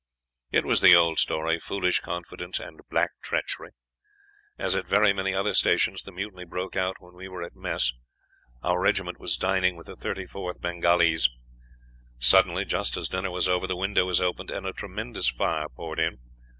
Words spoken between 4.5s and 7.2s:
As at very many other stations, the mutiny broke out when